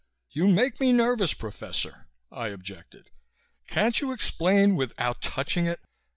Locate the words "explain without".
4.13-5.21